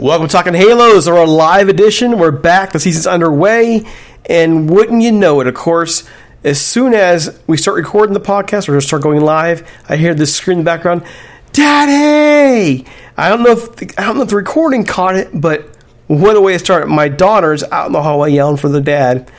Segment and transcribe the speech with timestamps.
[0.00, 2.18] Welcome to Talking Halos, our live edition.
[2.18, 2.72] We're back.
[2.72, 3.84] The season's underway.
[4.24, 6.08] And wouldn't you know it, of course,
[6.42, 10.34] as soon as we start recording the podcast or start going live, I hear this
[10.34, 11.04] screen in the background,
[11.52, 12.86] Daddy!
[13.14, 15.68] I don't know if the, I don't know if the recording caught it, but
[16.06, 16.88] what a way to start.
[16.88, 19.30] My daughter's out in the hallway yelling for the dad.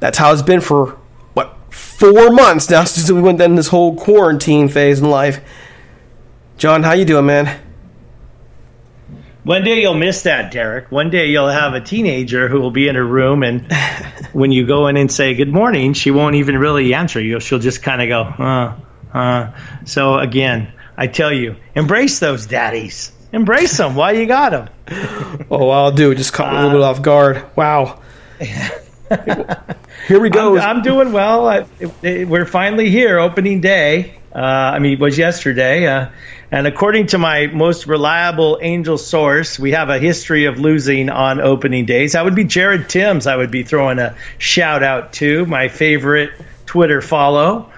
[0.00, 0.98] That's how it's been for,
[1.34, 5.42] what, four months now since we went down this whole quarantine phase in life.
[6.56, 7.60] John, how you doing, man?
[9.44, 10.90] One day you'll miss that, Derek.
[10.90, 13.70] One day you'll have a teenager who will be in a room, and
[14.32, 17.40] when you go in and say good morning, she won't even really answer you.
[17.40, 18.76] She'll just kind of go, uh,
[19.12, 19.52] uh.
[19.84, 23.12] So again, I tell you, embrace those daddies.
[23.32, 25.46] Embrace them while you got them.
[25.50, 26.12] oh, I'll do.
[26.12, 27.44] It just caught me a little bit off guard.
[27.54, 28.00] Wow.
[28.38, 30.56] here we go.
[30.56, 31.46] I'm, I'm doing well.
[31.46, 34.14] I, it, it, we're finally here, opening day.
[34.34, 35.86] Uh, I mean, it was yesterday.
[35.86, 36.08] Uh,
[36.54, 41.40] and according to my most reliable angel source, we have a history of losing on
[41.40, 42.12] opening days.
[42.12, 43.26] That would be Jared Timms.
[43.26, 46.30] I would be throwing a shout out to my favorite
[46.64, 47.72] Twitter follow.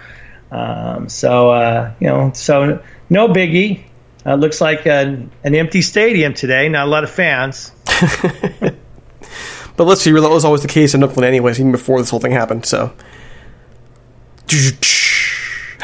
[0.50, 3.82] Um, so uh, you know, so no biggie.
[4.26, 6.68] Uh, looks like an, an empty stadium today.
[6.68, 7.72] Not a lot of fans.
[8.60, 10.12] but let's see.
[10.12, 12.66] That was always the case in Oakland, anyways, even before this whole thing happened.
[12.66, 12.92] So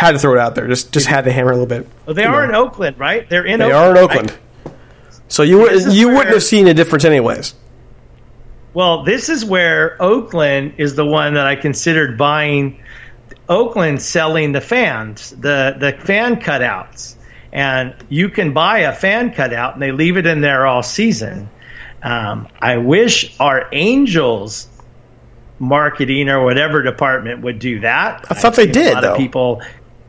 [0.02, 0.66] had to throw it out there.
[0.66, 1.88] Just just had to hammer a little bit.
[2.06, 2.48] Well, they are know.
[2.48, 3.28] in Oakland, right?
[3.28, 3.60] They're in.
[3.60, 4.38] They Oakland, are in Oakland.
[5.28, 7.54] So you you where, wouldn't have seen a difference anyways.
[8.74, 12.78] Well, this is where Oakland is the one that I considered buying.
[13.48, 17.16] Oakland selling the fans, the the fan cutouts,
[17.52, 21.48] and you can buy a fan cutout and they leave it in there all season.
[22.02, 24.68] Um, I wish our Angels
[25.58, 28.26] marketing or whatever department would do that.
[28.28, 28.92] I thought I've they did.
[28.92, 29.12] A lot though.
[29.12, 29.62] of people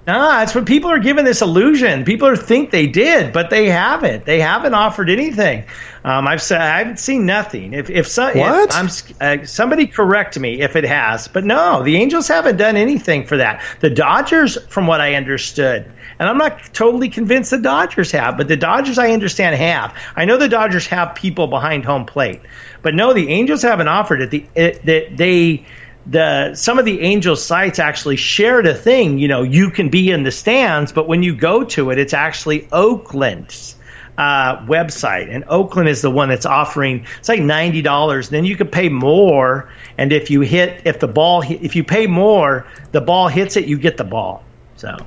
[0.05, 2.03] Nah, it's what people are given this illusion.
[2.03, 4.25] People are, think they did, but they haven't.
[4.25, 5.63] They haven't offered anything.
[6.03, 7.73] Um, I've said I haven't seen nothing.
[7.73, 8.69] If if, so, what?
[8.69, 8.75] If
[9.21, 13.25] I'm uh, somebody correct me if it has, but no, the Angels haven't done anything
[13.25, 13.63] for that.
[13.79, 18.49] The Dodgers, from what I understood, and I'm not totally convinced the Dodgers have, but
[18.49, 19.95] the Dodgers I understand have.
[20.17, 22.41] I know the Dodgers have people behind home plate,
[22.81, 24.31] but no, the Angels haven't offered it.
[24.31, 25.65] The it, that they
[26.05, 30.11] the some of the angel sites actually shared a thing you know you can be
[30.11, 33.75] in the stands but when you go to it it's actually oakland's
[34.17, 35.33] uh, website.
[35.33, 39.69] And oakland is the one that's offering it's like $90 then you can pay more.
[39.97, 43.65] And if you hit if the ball if you pay more the ball hits it
[43.65, 44.43] you get the ball.
[44.75, 44.97] So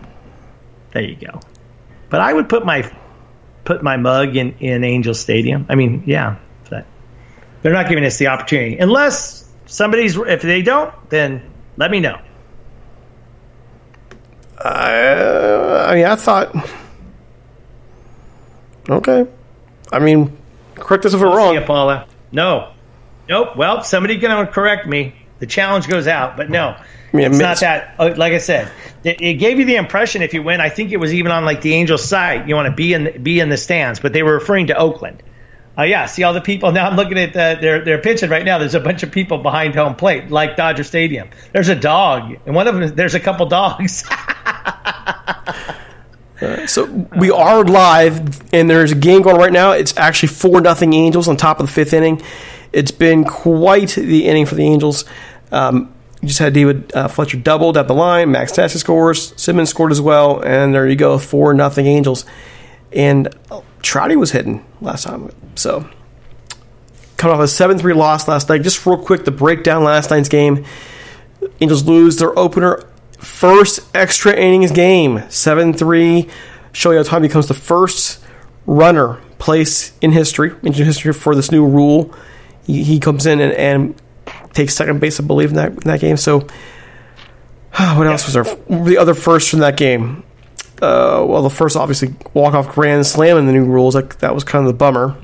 [0.93, 1.41] there you go.
[2.09, 2.91] But i would put my
[3.65, 5.67] put my mug in in angel stadium.
[5.69, 6.37] I mean yeah
[6.69, 6.87] but
[7.63, 11.43] they're not giving us the opportunity unless somebody's if they don't, then
[11.77, 12.19] let me know.
[14.59, 16.55] I, I mean, I thought.
[18.89, 19.27] Okay,
[19.93, 20.37] I mean,
[20.77, 22.07] correct us if we're wrong, Paula.
[22.33, 22.73] No,
[23.29, 23.57] nope.
[23.57, 25.15] Well, somebody gonna correct me.
[25.39, 27.95] The challenge goes out, but no, I mean, it's not that.
[27.99, 28.71] Uh, like I said,
[29.05, 30.61] it, it, gave you the impression if you win.
[30.61, 32.49] I think it was even on like the Angels side.
[32.49, 35.23] You want to be in be in the stands, but they were referring to Oakland.
[35.79, 36.89] Uh, yeah, see all the people now.
[36.89, 38.59] I'm looking at the, they're they're pitching right now.
[38.59, 41.29] There's a bunch of people behind home plate, like Dodger Stadium.
[41.53, 44.09] There's a dog, and one of them there's a couple dogs.
[46.67, 46.85] So
[47.17, 49.73] we are live, and there's a game going right now.
[49.73, 52.21] It's actually four nothing Angels on top of the fifth inning.
[52.73, 55.07] It's been quite the inning for the Angels.
[55.51, 58.31] Um, you just had David uh, Fletcher doubled at the line.
[58.33, 59.33] Max Stassi scores.
[59.41, 62.27] Simmons scored as well, and there you go, four nothing Angels.
[62.93, 65.89] And uh, Trouty was hitting last time, so
[67.17, 68.63] coming off a seven three loss last night.
[68.63, 70.65] Just real quick, the breakdown last night's game.
[71.61, 72.85] Angels lose their opener
[73.19, 76.29] first extra innings game, 7 3.
[76.73, 78.23] Shohei Ohtani becomes the first
[78.67, 82.15] runner placed in history, in history for this new rule.
[82.67, 84.03] He, he comes in and, and,
[84.53, 86.17] takes second base, I believe, in that, in that game.
[86.17, 86.41] So,
[87.77, 88.45] what else was there?
[88.85, 90.25] The other first from that game.
[90.83, 93.95] Uh, well, the first, obviously, walk off grand slam in the new rules.
[93.95, 95.17] Like that was kind of the bummer.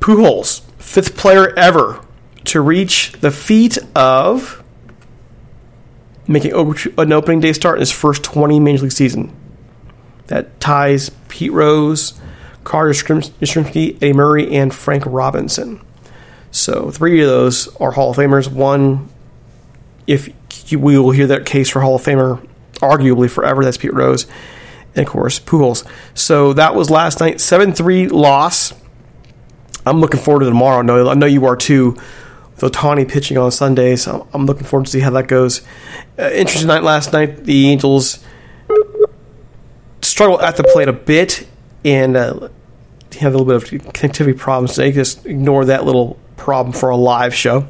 [0.00, 2.04] Pujols, fifth player ever
[2.44, 4.64] to reach the feat of
[6.26, 9.34] making an opening day start in his first 20 major league season.
[10.26, 12.20] That ties Pete Rose,
[12.64, 15.80] Carl Yastrzemski, Eddie Murray, and Frank Robinson.
[16.50, 18.50] So three of those are Hall of Famers.
[18.50, 19.08] One,
[20.06, 20.28] if
[20.70, 22.46] you, we will hear that case for Hall of Famer,
[22.80, 24.26] arguably forever, that's Pete Rose,
[24.94, 25.86] and of course Pujols.
[26.14, 28.72] So that was last night, seven three loss.
[29.86, 30.80] I'm looking forward to tomorrow.
[30.80, 31.96] I know, I know you are too
[32.60, 35.62] with Ohtani pitching on Sunday, so I'm looking forward to see how that goes.
[36.18, 37.44] Uh, interesting night last night.
[37.44, 38.18] The Angels
[40.02, 41.46] struggled at the plate a bit
[41.84, 42.48] and uh,
[43.20, 44.92] have a little bit of connectivity problems today.
[44.92, 47.66] Just ignore that little problem for a live show.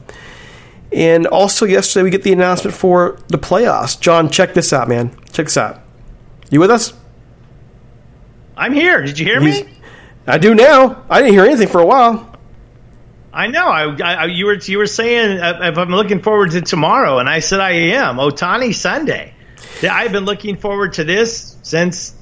[0.92, 4.00] And also yesterday we get the announcement for the playoffs.
[4.00, 5.10] John, check this out, man.
[5.32, 5.80] Check this out.
[6.50, 6.94] You with us?
[8.56, 9.02] I'm here.
[9.02, 9.72] Did you hear He's, me?
[10.26, 11.04] I do now.
[11.08, 12.28] I didn't hear anything for a while.
[13.32, 13.68] I know.
[13.68, 17.28] I, I, you were you were saying uh, if I'm looking forward to tomorrow, and
[17.28, 18.16] I said I am.
[18.16, 19.34] Ohtani Sunday.
[19.82, 22.14] I've been looking forward to this since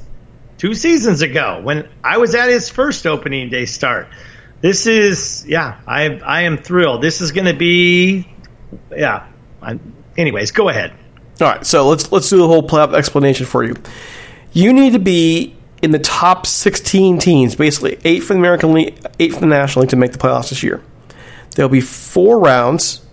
[0.58, 4.08] two seasons ago when I was at his first opening day start.
[4.60, 5.80] This is yeah.
[5.86, 7.02] I I am thrilled.
[7.02, 8.28] This is going to be
[8.90, 9.26] yeah.
[9.62, 10.92] I'm, anyways, go ahead.
[11.40, 11.66] All right.
[11.66, 13.74] So let's let's do the whole playoff explanation for you.
[14.52, 18.98] You need to be in the top 16 teams, basically eight from the American League,
[19.18, 20.82] eight from the National League to make the playoffs this year.
[21.54, 23.04] There'll be four rounds,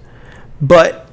[0.62, 1.08] but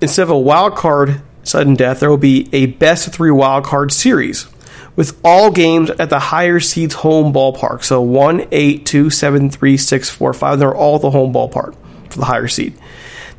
[0.00, 3.64] instead of a wild card sudden death, there will be a best of three wild
[3.64, 4.46] card series
[4.94, 7.82] with all games at the higher seeds home ballpark.
[7.82, 10.58] So 1, 8, 2, 7, 3, 6, 4, 5.
[10.58, 11.74] They're all the home ballpark
[12.10, 12.74] for the higher seed.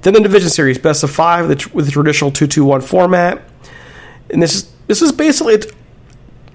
[0.04, 3.42] Then the division series, best of five with the traditional 2 2 1 format.
[4.30, 5.58] And this is this is basically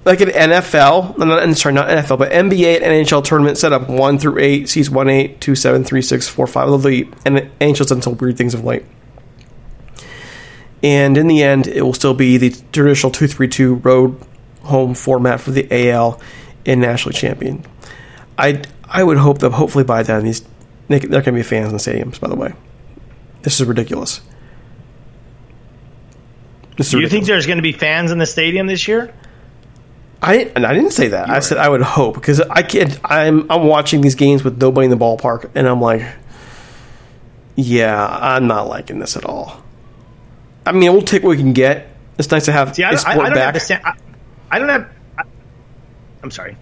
[0.04, 4.38] like an NFL, not, sorry, not NFL, but NBA and NHL tournament setup one through
[4.38, 6.68] eight, sees one, eight, two, seven, three, six, four, five.
[6.68, 8.84] Although the NHL's done some weird things of late.
[10.82, 14.20] And in the end, it will still be the traditional two three two road
[14.62, 16.20] home format for the AL
[16.64, 17.64] and national champion.
[18.36, 20.44] I I would hope that hopefully by then these
[20.88, 22.20] there can be fans in the stadiums.
[22.20, 22.54] By the way,
[23.42, 24.20] this is ridiculous.
[26.76, 27.12] This is Do you ridiculous.
[27.12, 29.12] think there's going to be fans in the stadium this year?
[30.20, 31.30] I and I didn't say that.
[31.30, 32.98] I said I would hope because I can't.
[33.04, 36.02] I'm I'm watching these games with nobody in the ballpark, and I'm like,
[37.54, 39.62] yeah, I'm not liking this at all.
[40.66, 41.94] I mean, we'll take what we can get.
[42.18, 43.70] It's nice to have See, I, sport I, I don't back.
[43.84, 43.92] I,
[44.50, 44.90] I don't have.
[45.16, 45.22] I,
[46.24, 46.56] I'm sorry.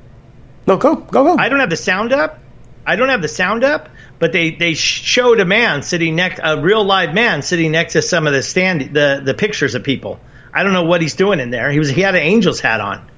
[0.66, 1.36] No, go go go.
[1.38, 2.38] I don't have the sound up.
[2.84, 6.60] I don't have the sound up, but they they showed a man sitting next, a
[6.60, 10.20] real live man sitting next to some of the stand, the the pictures of people.
[10.52, 11.70] I don't know what he's doing in there.
[11.70, 13.10] He was he had an Angels hat on.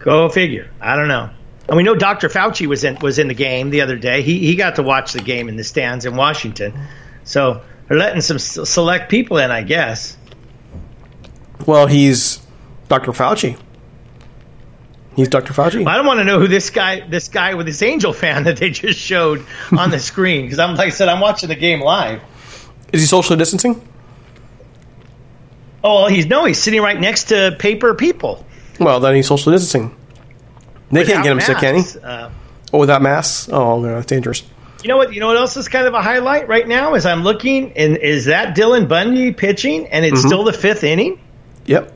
[0.00, 0.70] Go figure.
[0.80, 1.30] I don't know.
[1.68, 2.28] And we know Dr.
[2.28, 4.22] Fauci was in was in the game the other day.
[4.22, 6.74] He he got to watch the game in the stands in Washington.
[7.24, 10.16] So they're letting some select people in, I guess.
[11.66, 12.44] Well, he's
[12.88, 13.12] Dr.
[13.12, 13.58] Fauci.
[15.16, 15.54] He's Dr.
[15.54, 15.86] Fauci.
[15.86, 18.58] I don't want to know who this guy this guy with this angel fan that
[18.58, 19.44] they just showed
[19.76, 22.22] on the screen because I'm like I said I'm watching the game live.
[22.92, 23.80] Is he socially distancing?
[25.82, 28.44] Oh, well, he's no, he's sitting right next to paper people.
[28.78, 29.96] Well, then he's social distancing.
[30.90, 32.06] They without can't get him masks, sick, can he?
[32.06, 32.30] Uh,
[32.72, 33.48] oh, without masks?
[33.50, 34.42] Oh, no, that's dangerous.
[34.82, 35.14] You know what?
[35.14, 36.94] You know what else is kind of a highlight right now?
[36.94, 40.28] As I'm looking, and is that Dylan Bundy pitching, and it's mm-hmm.
[40.28, 41.20] still the fifth inning.
[41.64, 41.95] Yep.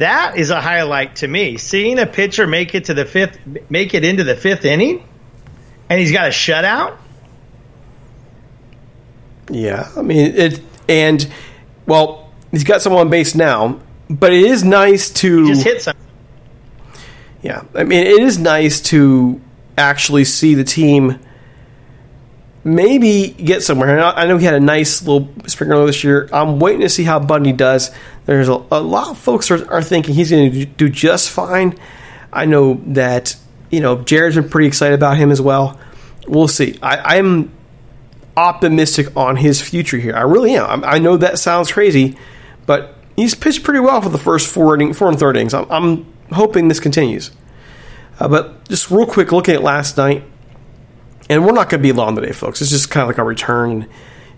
[0.00, 1.56] That is a highlight to me.
[1.56, 3.38] Seeing a pitcher make it to the fifth,
[3.70, 5.06] make it into the fifth inning,
[5.88, 6.96] and he's got a shutout.
[9.50, 11.26] Yeah, I mean it, and
[11.86, 15.82] well, he's got someone on base now, but it is nice to he just hit
[15.82, 16.00] something
[17.42, 19.40] yeah, I mean, it is nice to
[19.78, 21.18] actually see the team
[22.64, 23.96] maybe get somewhere.
[23.96, 26.28] And I know he had a nice little spring earlier this year.
[26.32, 27.90] I'm waiting to see how Bundy does.
[28.26, 31.78] There's a, a lot of folks are, are thinking he's going to do just fine.
[32.32, 33.36] I know that
[33.70, 35.78] you know Jared's been pretty excited about him as well.
[36.26, 36.78] We'll see.
[36.82, 37.50] I, I'm
[38.36, 40.14] optimistic on his future here.
[40.14, 40.84] I really am.
[40.84, 42.16] I, I know that sounds crazy,
[42.66, 45.54] but he's pitched pretty well for the first four four and third innings.
[45.54, 47.32] I'm, I'm hoping this continues.
[48.18, 50.24] Uh, but just real quick, looking at last night,
[51.30, 52.60] and we're not going to be long today, folks.
[52.60, 53.88] It's just kind of like a return.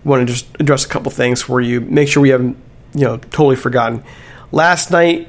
[0.03, 1.81] Want to just address a couple things for you.
[1.81, 2.55] Make sure we haven't,
[2.93, 4.03] you know, totally forgotten.
[4.51, 5.27] Last night,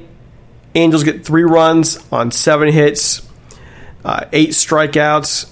[0.75, 3.27] Angels get three runs on seven hits,
[4.03, 5.49] uh, eight strikeouts,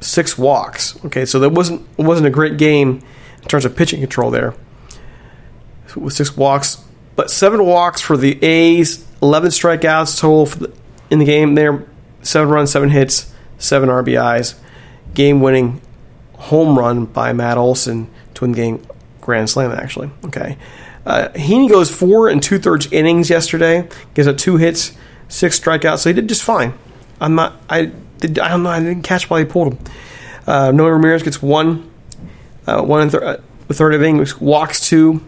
[0.00, 1.02] six walks.
[1.04, 3.02] Okay, so that wasn't wasn't a great game
[3.40, 4.54] in terms of pitching control there.
[5.94, 6.82] With six walks,
[7.14, 10.72] but seven walks for the A's, eleven strikeouts total the,
[11.10, 11.54] in the game.
[11.54, 11.86] There,
[12.22, 14.58] seven runs, seven hits, seven RBIs
[15.18, 15.82] game winning
[16.34, 18.86] home run by Matt Olson to win the game
[19.20, 20.10] grand slam, actually.
[20.24, 20.56] Okay.
[21.04, 24.92] Uh, Heaney goes four and two thirds innings yesterday, gives up two hits,
[25.28, 26.72] six strikeouts, so he did just fine.
[27.20, 27.86] I'm not, I,
[28.18, 29.84] did, I don't know, I didn't catch why he pulled him.
[30.46, 31.90] Uh, Noé Ramirez gets one,
[32.66, 33.36] uh, one and th- uh,
[33.70, 35.20] third inning, walks two,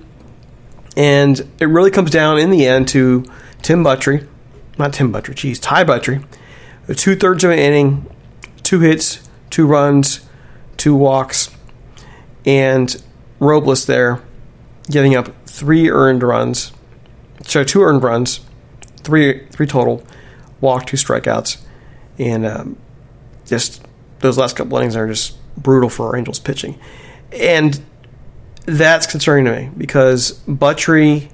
[0.97, 3.25] and it really comes down in the end to
[3.61, 4.27] Tim Buttrey,
[4.79, 6.25] not Tim Buttrey, geez, Ty Buttrey,
[6.95, 8.09] two thirds of an inning,
[8.63, 10.27] two hits, two runs,
[10.77, 11.51] two walks,
[12.47, 13.03] and
[13.39, 14.23] Robles there
[14.91, 16.73] getting up three earned runs.
[17.43, 18.41] So two earned runs,
[19.03, 20.05] three three total,
[20.61, 21.63] walk, two strikeouts,
[22.19, 22.77] and um,
[23.47, 23.83] just
[24.21, 26.79] those last couple innings are just brutal for our Angels pitching,
[27.33, 27.83] and
[28.67, 31.31] that's concerning to me because Buttrey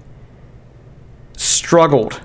[1.37, 2.21] struggled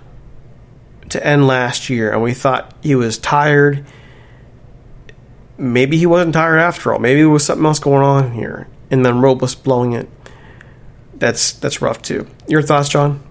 [1.10, 3.86] to end last year, and we thought he was tired
[5.62, 7.00] maybe he wasn't tired after all.
[7.00, 10.10] Maybe there was something else going on here, and then Robles blowing it.
[11.16, 12.28] That's that's rough too.
[12.48, 13.24] Your thoughts, John?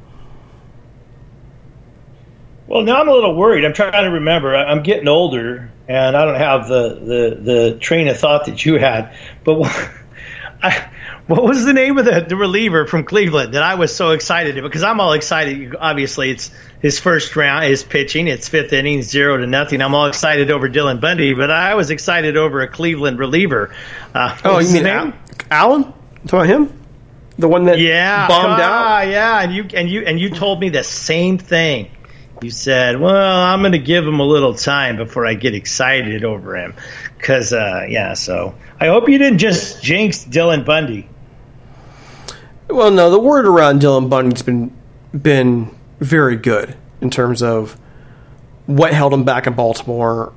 [2.68, 3.64] Well, now I'm a little worried.
[3.64, 4.54] I'm trying to remember.
[4.54, 8.78] I'm getting older, and I don't have the the, the train of thought that you
[8.78, 9.12] had.
[9.42, 9.62] But
[10.62, 10.88] I,
[11.30, 14.60] what was the name of the, the reliever from Cleveland that I was so excited
[14.60, 15.76] because I'm all excited.
[15.78, 16.50] Obviously, it's
[16.82, 18.26] his first round, his pitching.
[18.26, 19.80] It's fifth inning, zero to nothing.
[19.80, 23.72] I'm all excited over Dylan Bundy, but I was excited over a Cleveland reliever.
[24.12, 25.12] Uh, oh, you mean Al-
[25.52, 25.84] Allen?
[25.84, 26.80] Talking about him?
[27.38, 29.08] The one that yeah, bombed ah, out?
[29.08, 31.92] Yeah, and you and you and you told me the same thing.
[32.42, 36.24] You said, "Well, I'm going to give him a little time before I get excited
[36.24, 36.74] over him,"
[37.16, 38.14] because uh, yeah.
[38.14, 41.08] So I hope you didn't just jinx Dylan Bundy.
[42.72, 44.76] Well, no, the word around Dylan Bundy's been
[45.12, 47.78] been very good in terms of
[48.66, 50.32] what held him back in Baltimore.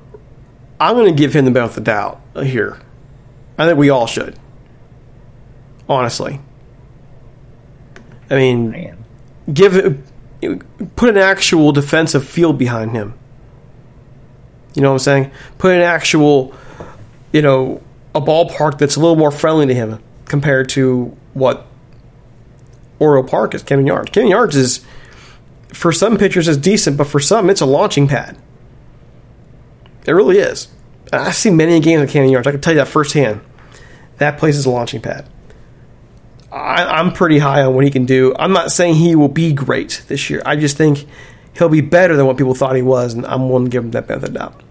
[0.80, 2.80] I'm going to give him the benefit of the doubt here.
[3.56, 4.36] I think we all should.
[5.88, 6.40] Honestly.
[8.30, 9.04] I mean, Man.
[9.52, 10.02] give
[10.96, 13.14] put an actual defensive field behind him.
[14.74, 15.30] You know what I'm saying?
[15.58, 16.52] Put an actual,
[17.32, 17.80] you know,
[18.14, 21.66] a ballpark that's a little more friendly to him compared to what
[23.04, 23.62] Oriole Park is.
[23.62, 24.10] Camden Yards.
[24.10, 24.84] Camden Yards is
[25.68, 28.36] for some pitchers is decent, but for some it's a launching pad.
[30.06, 30.68] It really is.
[31.12, 32.46] I've seen many games at Camden Yards.
[32.46, 33.40] I can tell you that firsthand.
[34.18, 35.28] That place is a launching pad.
[36.52, 38.34] I, am pretty high on what he can do.
[38.38, 40.40] I'm not saying he will be great this year.
[40.46, 41.04] I just think
[41.58, 43.90] he'll be better than what people thought he was, and I'm willing to give him
[43.90, 44.62] that benefit of the doubt.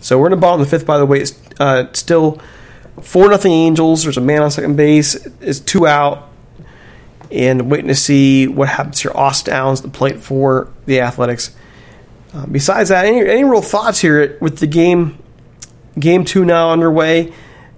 [0.00, 1.20] So we're in the bottom of the fifth, by the way.
[1.20, 2.40] It's uh, still
[3.02, 4.04] four nothing Angels.
[4.04, 5.14] There's a man on second base.
[5.40, 6.31] It's two out
[7.32, 9.12] and waiting to see what happens here.
[9.14, 11.54] Austin Allen's the plate for the Athletics.
[12.34, 15.18] Uh, besides that, any, any real thoughts here with the game?
[15.98, 17.32] Game two now underway.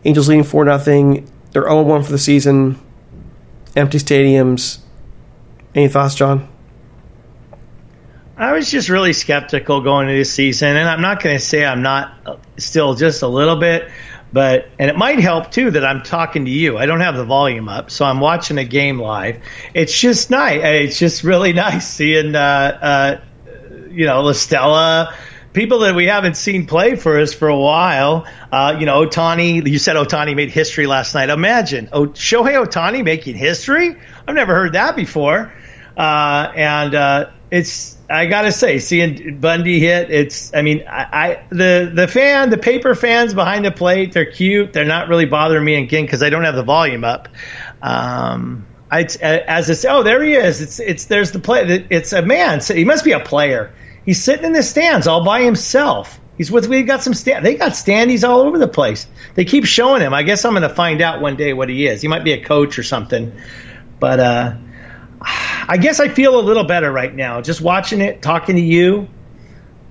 [0.04, 1.30] Angels leading four nothing.
[1.52, 2.78] They're 0 1 for the season.
[3.76, 4.78] Empty stadiums.
[5.74, 6.48] Any thoughts, John?
[8.36, 11.64] I was just really skeptical going into this season, and I'm not going to say
[11.64, 13.88] I'm not uh, still just a little bit,
[14.34, 16.76] but and it might help too that I'm talking to you.
[16.76, 19.40] I don't have the volume up, so I'm watching a game live.
[19.74, 20.60] It's just nice.
[20.64, 23.20] It's just really nice seeing, uh, uh,
[23.90, 25.14] you know, La Stella,
[25.52, 28.26] people that we haven't seen play for us for a while.
[28.50, 31.30] Uh, you know, Ohtani, You said Ohtani made history last night.
[31.30, 33.96] Imagine oh, Shohei Ohtani making history.
[34.26, 35.52] I've never heard that before.
[35.96, 40.54] Uh, and uh, it's I gotta say, seeing Bundy hit, it's.
[40.54, 44.72] I mean, I, I, the the fan, the paper fans behind the plate, they're cute.
[44.72, 47.28] They're not really bothering me again because I don't have the volume up.
[47.82, 50.60] Um, I, as it's oh there he is.
[50.60, 51.86] It's it's there's the play.
[51.90, 52.60] It's a man.
[52.60, 53.74] So he must be a player.
[54.04, 56.20] He's sitting in the stands all by himself.
[56.36, 56.68] He's with.
[56.68, 57.44] We got some stand.
[57.44, 59.06] They got standees all over the place.
[59.34, 60.12] They keep showing him.
[60.12, 62.02] I guess I'm going to find out one day what he is.
[62.02, 63.32] He might be a coach or something.
[64.00, 64.54] But uh,
[65.26, 67.40] I guess I feel a little better right now.
[67.40, 69.08] Just watching it, talking to you,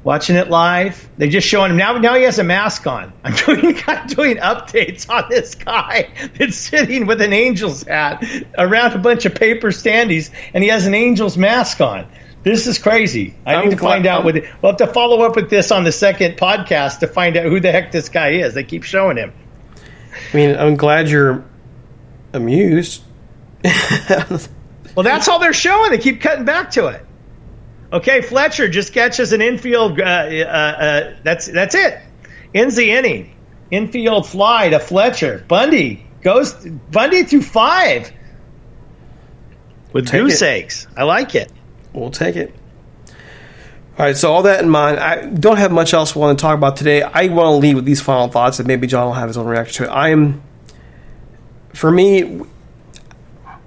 [0.03, 1.09] watching it live.
[1.17, 1.97] They just showing him now.
[1.97, 3.11] Now he has a mask on.
[3.23, 8.23] I'm doing I'm doing updates on this guy that's sitting with an Angels hat
[8.57, 12.07] around a bunch of paper standees, and he has an Angels mask on.
[12.43, 13.35] This is crazy.
[13.45, 14.35] I I'm need to glad- find out.
[14.35, 17.45] It, we'll have to follow up with this on the second podcast to find out
[17.45, 18.53] who the heck this guy is.
[18.53, 19.31] They keep showing him.
[20.33, 21.45] I mean, I'm glad you're
[22.33, 23.01] amused.
[24.95, 25.91] Well, that's all they're showing.
[25.91, 27.05] They keep cutting back to it.
[27.91, 29.99] Okay, Fletcher just catches an infield.
[29.99, 30.07] Uh, uh,
[30.47, 31.99] uh, that's that's it.
[32.53, 33.35] Ends the inning.
[33.71, 35.43] Infield fly to Fletcher.
[35.47, 36.53] Bundy goes
[36.91, 38.11] Bundy through five
[39.91, 40.45] with Take goose it.
[40.45, 40.87] eggs.
[40.97, 41.51] I like it.
[41.93, 42.53] We'll take it.
[43.95, 46.41] All right, so all that in mind, I don't have much else I want to
[46.41, 47.03] talk about today.
[47.03, 49.45] I want to leave with these final thoughts, and maybe John will have his own
[49.45, 49.95] reaction to it.
[49.95, 50.41] I am,
[51.75, 52.41] for me,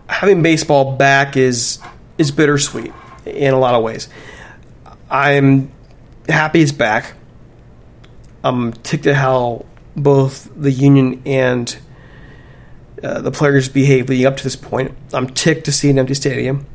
[0.09, 1.79] having baseball back is
[2.19, 2.93] is bittersweet
[3.25, 4.09] in a lot of ways.
[5.11, 5.71] I'm
[6.29, 7.15] happy it's back.
[8.43, 11.77] I'm ticked at how both the union and
[13.03, 14.97] uh, the players behave leading up to this point.
[15.13, 16.67] I'm ticked to see an empty stadium.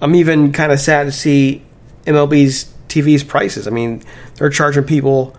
[0.00, 1.64] I'm even kind of sad to see
[2.04, 3.66] MLB's TV's prices.
[3.66, 4.02] I mean,
[4.36, 5.36] they're charging people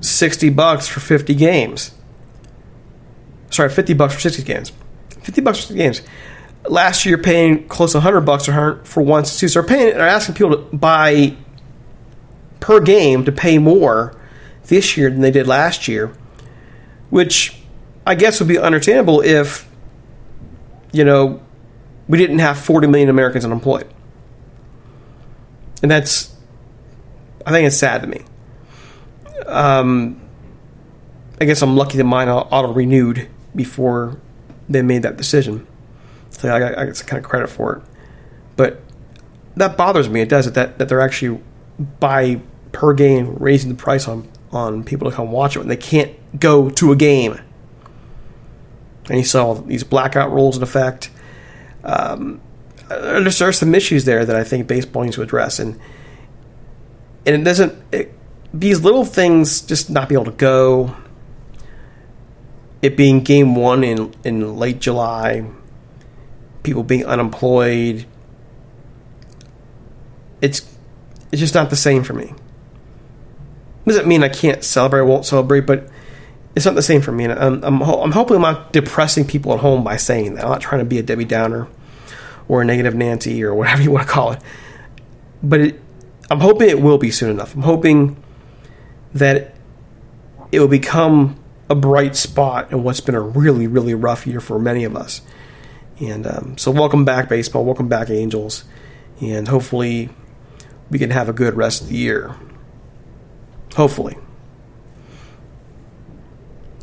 [0.00, 1.92] 60 bucks for 50 games.
[3.50, 4.72] Sorry, 50 bucks for 60 games.
[5.24, 6.02] 50 bucks for 60 games.
[6.68, 9.24] Last year, paying close to 100 bucks for one.
[9.24, 9.94] So they're paying.
[9.94, 11.36] They're asking people to buy
[12.60, 14.18] per game to pay more
[14.66, 16.14] this year than they did last year,
[17.10, 17.60] which
[18.06, 19.68] I guess would be understandable if
[20.92, 21.42] you know
[22.08, 23.86] we didn't have 40 million Americans unemployed.
[25.82, 26.34] And that's,
[27.44, 28.22] I think it's sad to me.
[29.46, 30.20] Um,
[31.40, 34.18] I guess I'm lucky that mine auto renewed before
[34.68, 35.66] they made that decision.
[36.30, 37.82] So I I got some kind of credit for it.
[38.56, 38.80] But
[39.56, 40.20] that bothers me.
[40.20, 41.40] It does it that, that they're actually
[42.00, 42.40] by
[42.72, 46.12] per game raising the price on on people to come watch it when they can't
[46.38, 47.40] go to a game.
[49.08, 51.10] And you saw these blackout rules in effect.
[51.82, 52.40] Um,
[52.90, 55.78] uh, there's, there are some issues there that I think baseball needs to address, and
[57.26, 57.74] and it doesn't.
[57.92, 58.14] It,
[58.52, 60.96] these little things just not be able to go.
[62.84, 65.46] It being game one in in late July,
[66.62, 68.04] people being unemployed.
[70.42, 70.70] It's
[71.32, 72.34] it's just not the same for me.
[73.86, 75.88] Doesn't mean I can't celebrate, won't celebrate, but
[76.54, 77.24] it's not the same for me.
[77.24, 80.44] And I'm, I'm, I'm hoping I'm not depressing people at home by saying that.
[80.44, 81.68] I'm not trying to be a Debbie Downer
[82.48, 84.40] or a negative Nancy or whatever you want to call it.
[85.42, 85.80] But it,
[86.30, 87.54] I'm hoping it will be soon enough.
[87.54, 88.22] I'm hoping
[89.14, 89.54] that
[90.52, 94.58] it will become a bright spot in what's been a really, really rough year for
[94.58, 95.22] many of us.
[96.00, 97.64] And um, so, welcome back, baseball.
[97.64, 98.64] Welcome back, Angels.
[99.20, 100.10] And hopefully,
[100.90, 102.34] we can have a good rest of the year.
[103.76, 104.16] Hopefully.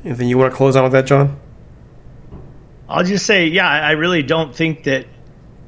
[0.04, 1.40] Anything you want to close on with that, John?
[2.88, 5.06] I'll just say, yeah, I I really don't think that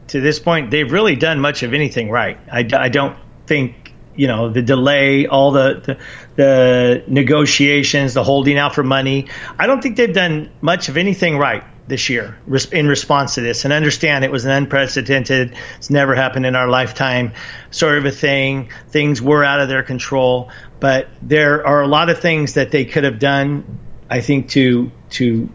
[0.07, 2.37] to this point they've really done much of anything right.
[2.51, 3.82] I, I don't think
[4.15, 5.97] you know the delay, all the, the
[6.35, 9.27] the negotiations, the holding out for money.
[9.57, 12.37] I don't think they've done much of anything right this year
[12.71, 13.65] in response to this.
[13.65, 17.33] And understand it was an unprecedented, it's never happened in our lifetime
[17.71, 18.69] sort of a thing.
[18.89, 20.49] Things were out of their control,
[20.79, 23.79] but there are a lot of things that they could have done.
[24.09, 25.49] I think to to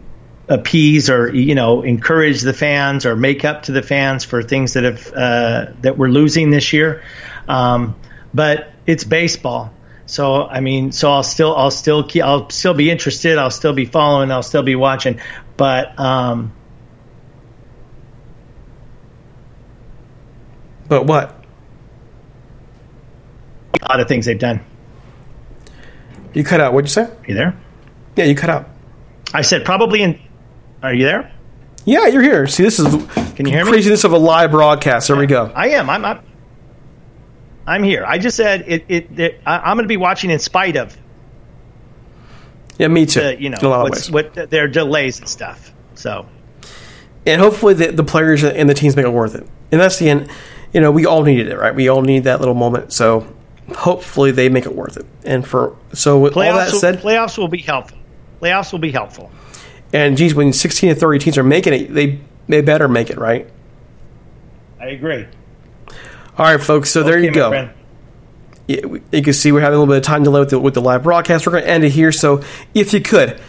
[0.47, 4.73] appease or you know encourage the fans or make up to the fans for things
[4.73, 7.03] that have uh, that we're losing this year.
[7.47, 7.95] Um,
[8.33, 9.71] but it's baseball,
[10.05, 13.37] so I mean, so I'll still I'll still keep, I'll still be interested.
[13.37, 14.31] I'll still be following.
[14.31, 15.19] I'll still be watching.
[15.57, 16.53] But um,
[20.87, 21.35] But what?
[23.81, 24.59] a lot of things they've done.
[26.33, 26.73] You cut out.
[26.73, 27.03] What'd you say?
[27.03, 27.57] Are you there?
[28.15, 28.67] Yeah, you cut out.
[29.33, 30.19] I said probably in.
[30.83, 31.31] Are you there?
[31.85, 32.45] Yeah, you're here.
[32.47, 32.87] See, this is
[33.35, 33.71] Can you hear me?
[33.71, 35.07] craziness of a live broadcast.
[35.07, 35.51] There we go.
[35.55, 35.89] I am.
[35.89, 36.03] I'm.
[36.05, 36.19] I'm,
[37.69, 38.03] I'm here.
[38.05, 38.83] I just said it.
[38.87, 39.19] It.
[39.19, 40.97] it I, I'm going to be watching in spite of
[42.79, 43.21] Yeah, me too.
[43.21, 44.33] the, you know a lot of what's, ways.
[44.35, 45.71] what their delays and stuff.
[45.93, 46.25] So
[47.25, 49.47] and hopefully the, the players and the teams make it worth it.
[49.71, 50.31] And that's the end.
[50.73, 51.75] You know, we all needed it, right?
[51.75, 52.91] We all need that little moment.
[52.91, 53.31] So
[53.75, 55.05] hopefully they make it worth it.
[55.23, 56.55] And for so with all playoffs.
[56.55, 57.99] that will, said, playoffs will be helpful.
[58.41, 59.29] Playoffs will be helpful.
[59.93, 63.19] and geez, when 16 and 30 teams are making it, they they better make it,
[63.19, 63.47] right?
[64.79, 65.27] I agree.
[66.39, 66.89] All right, folks.
[66.89, 67.69] So there you go.
[68.67, 70.81] you can see we're having a little bit of time delay with the, with the
[70.81, 71.45] live broadcast.
[71.45, 72.13] We're going to end it here.
[72.13, 72.41] So
[72.73, 73.41] if you could,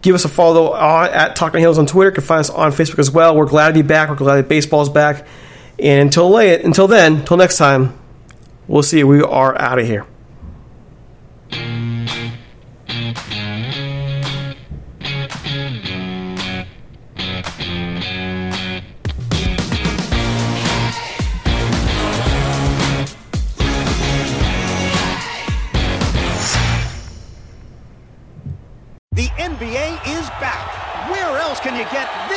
[0.00, 2.08] give us a follow on, at Talking Halos on Twitter.
[2.08, 3.36] You can find us on Facebook as well.
[3.36, 4.08] We're glad to be back.
[4.08, 5.26] We're glad that baseball's back.
[5.78, 7.98] And until late, until then, until next time,
[8.66, 9.04] we'll see.
[9.04, 10.06] We are out of here.